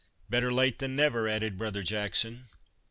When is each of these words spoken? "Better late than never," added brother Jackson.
"Better 0.31 0.51
late 0.51 0.79
than 0.79 0.95
never," 0.95 1.27
added 1.27 1.59
brother 1.59 1.83
Jackson. 1.83 2.45